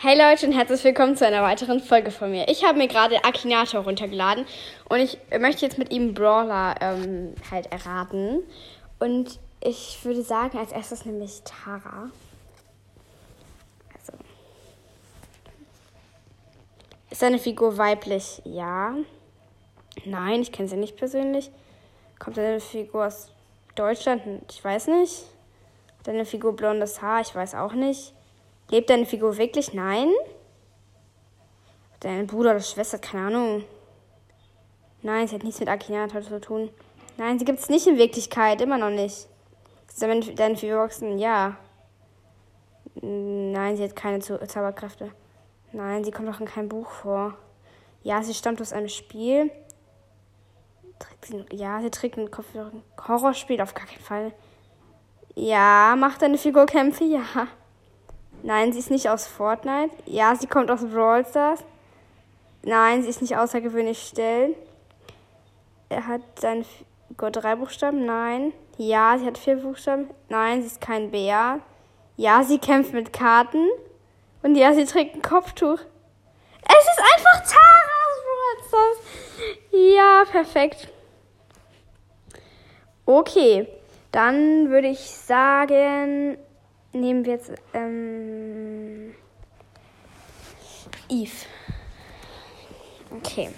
[0.00, 2.46] Hey Leute und herzlich willkommen zu einer weiteren Folge von mir.
[2.48, 4.46] Ich habe mir gerade Akinator runtergeladen
[4.88, 8.44] und ich möchte jetzt mit ihm Brawler ähm, halt erraten.
[9.00, 12.12] Und ich würde sagen, als erstes nämlich Tara.
[13.92, 14.12] Also.
[17.10, 18.40] Ist seine Figur weiblich?
[18.44, 18.94] Ja.
[20.04, 21.50] Nein, ich kenne sie nicht persönlich.
[22.20, 23.32] Kommt seine Figur aus
[23.74, 24.22] Deutschland?
[24.48, 25.24] Ich weiß nicht.
[26.04, 27.20] Deine Figur blondes Haar?
[27.20, 28.14] Ich weiß auch nicht.
[28.70, 29.72] Lebt deine Figur wirklich?
[29.72, 30.10] Nein.
[32.00, 32.98] Dein Bruder oder Schwester?
[32.98, 33.64] Keine Ahnung.
[35.02, 36.70] Nein, sie hat nichts mit Akinator zu tun.
[37.16, 38.60] Nein, sie gibt es nicht in Wirklichkeit.
[38.60, 39.28] Immer noch nicht.
[40.00, 41.18] Deine, deine Figur wachsen?
[41.18, 41.56] Ja.
[43.00, 45.12] Nein, sie hat keine Zauberkräfte.
[45.72, 47.36] Nein, sie kommt auch in keinem Buch vor.
[48.02, 49.50] Ja, sie stammt aus einem Spiel.
[51.52, 52.30] Ja, sie trägt ein
[53.06, 54.32] Horrorspiel, auf gar keinen Fall.
[55.34, 57.04] Ja, macht deine Figur Kämpfe?
[57.04, 57.48] Ja.
[58.42, 59.94] Nein, sie ist nicht aus Fortnite.
[60.06, 61.64] Ja, sie kommt aus Brawl Stars.
[62.62, 64.56] Nein, sie ist nicht außergewöhnlich still.
[65.88, 66.64] Er hat seine
[67.08, 68.04] Figur drei Buchstaben.
[68.04, 68.52] Nein.
[68.76, 70.10] Ja, sie hat vier Buchstaben.
[70.28, 71.60] Nein, sie ist kein Bär.
[72.16, 73.68] Ja, sie kämpft mit Karten.
[74.42, 75.80] Und ja, sie trägt ein Kopftuch.
[76.62, 77.98] Es ist einfach Tara
[78.72, 78.96] aus.
[79.70, 80.88] Ja, perfekt.
[83.06, 83.66] Okay,
[84.12, 86.36] dann würde ich sagen,
[86.92, 88.27] nehmen wir jetzt ähm,
[91.08, 91.46] Eve.
[93.10, 93.50] Okay.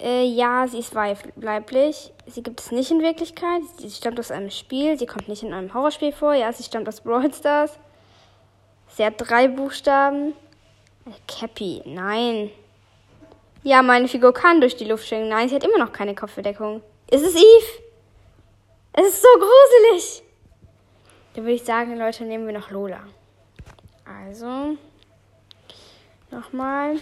[0.00, 2.12] Äh, ja, sie ist weiblich.
[2.26, 3.62] Sie gibt es nicht in Wirklichkeit.
[3.78, 4.98] Sie stammt aus einem Spiel.
[4.98, 6.34] Sie kommt nicht in einem Horrorspiel vor.
[6.34, 7.78] Ja, sie stammt aus Brawl Stars.
[8.88, 10.34] Sie hat drei Buchstaben.
[11.06, 12.50] Äh, Cappy, nein.
[13.62, 15.28] Ja, meine Figur kann durch die Luft schwingen.
[15.28, 16.82] Nein, sie hat immer noch keine Kopfbedeckung.
[17.08, 17.82] Ist es Eve?
[18.94, 20.22] Es ist so gruselig.
[21.34, 23.04] Da würde ich sagen, Leute, nehmen wir noch Lola.
[24.04, 24.76] Also,
[26.30, 26.96] nochmal.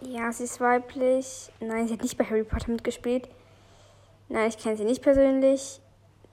[0.00, 1.50] Ja, sie ist weiblich.
[1.60, 3.28] Nein, sie hat nicht bei Harry Potter mitgespielt.
[4.28, 5.80] Nein, ich kenne sie nicht persönlich.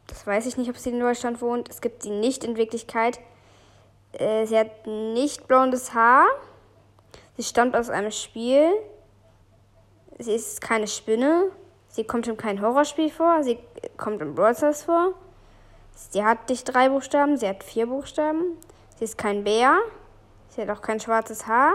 [0.07, 1.69] Das weiß ich nicht, ob sie in Deutschland wohnt.
[1.69, 3.19] Es gibt sie nicht in Wirklichkeit.
[4.13, 6.25] Äh, sie hat nicht blondes Haar.
[7.38, 8.72] Sie stammt aus einem Spiel.
[10.17, 11.51] Sie ist keine Spinne.
[11.89, 13.44] Sie kommt in kein Horrorspiel vor.
[13.44, 13.59] Sie
[13.97, 15.13] kommt in Brawl vor.
[16.11, 18.57] Sie hat nicht drei Buchstaben, sie hat vier Buchstaben.
[18.97, 19.77] Sie ist kein Bär.
[20.47, 21.73] Sie hat auch kein schwarzes Haar.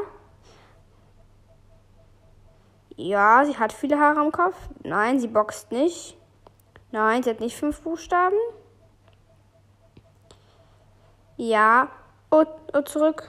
[2.97, 4.57] Ja, sie hat viele Haare am Kopf.
[4.83, 6.17] Nein, sie boxt nicht.
[6.91, 8.37] Nein, sie hat nicht fünf Buchstaben.
[11.37, 11.89] Ja.
[12.31, 13.29] Oh, oh, zurück.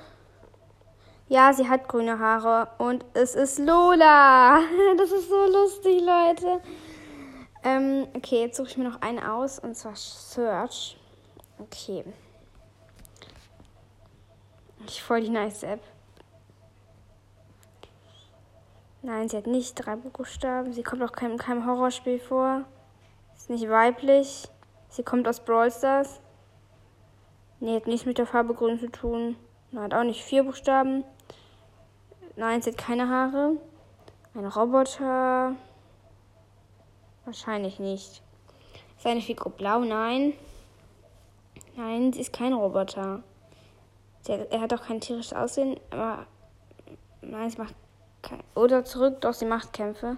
[1.28, 4.60] Ja, sie hat grüne Haare und es ist Lola.
[4.98, 6.62] Das ist so lustig, Leute.
[7.66, 10.98] Ähm, okay, jetzt suche ich mir noch einen aus und zwar Search.
[11.58, 12.06] Okay.
[14.88, 15.82] Ich voll die nice App.
[19.02, 20.74] Nein, sie hat nicht drei Buchstaben.
[20.74, 22.66] Sie kommt auch in keinem Horrorspiel vor.
[23.36, 24.48] Ist nicht weiblich.
[24.90, 26.22] Sie kommt aus Brawl Stars.
[27.60, 29.38] Nee, hat nichts mit der Farbe grün zu tun.
[29.76, 31.04] Hat auch nicht vier Buchstaben.
[32.36, 33.58] Nein, sie hat keine Haare.
[34.36, 35.56] Ein Roboter.
[37.26, 38.22] Wahrscheinlich nicht.
[38.98, 39.80] Seine Figur blau?
[39.80, 40.34] Nein.
[41.76, 43.24] Nein, sie ist kein Roboter.
[44.28, 46.26] Hat, er hat auch kein tierisches Aussehen, aber
[47.22, 47.76] nein, sie macht
[48.22, 50.18] kein, oder zurück, doch sie macht Kämpfe.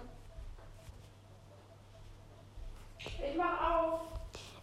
[2.98, 4.00] Ich mach auf.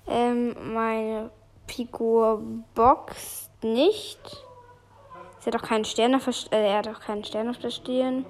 [0.08, 1.32] Ähm, meine
[1.68, 2.42] Figur
[2.74, 4.20] boxt nicht.
[5.40, 8.26] Sie hat auch keinen Stern auf äh, er hat auch keinen Stern auf der Stirn.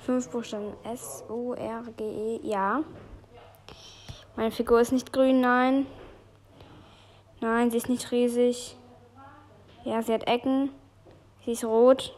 [0.00, 2.82] Fünf Buchstaben S, U, R, G, E, ja.
[4.36, 5.86] Meine Figur ist nicht grün, nein.
[7.40, 8.76] Nein, sie ist nicht riesig.
[9.84, 10.70] Ja, sie hat Ecken.
[11.44, 12.14] Sie ist rot.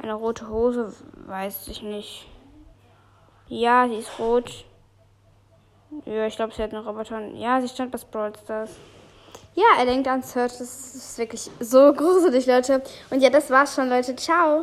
[0.00, 0.92] Eine rote Hose,
[1.26, 2.26] weiß ich nicht.
[3.48, 4.64] Ja, sie ist rot.
[6.06, 7.20] Ja, ich glaube, sie hat einen Roboter.
[7.34, 8.70] Ja, sie stand bei Brawl Stars.
[9.54, 10.58] Ja, er denkt an Search.
[10.58, 12.82] Das ist wirklich so gruselig, Leute.
[13.10, 14.16] Und ja, das war's schon, Leute.
[14.16, 14.60] Ciao.